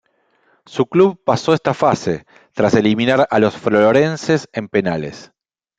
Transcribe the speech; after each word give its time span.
Su 0.65 0.87
club 0.87 1.21
pasó 1.23 1.53
esta 1.53 1.75
fase, 1.75 2.25
tras 2.53 2.73
eliminar 2.73 3.27
a 3.29 3.37
los 3.37 3.55
"florenses" 3.55 4.49
en 4.51 4.67
penales. 4.67 5.31